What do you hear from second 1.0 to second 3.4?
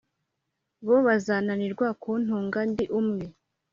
bazananirwa kuntunga ndi umwe?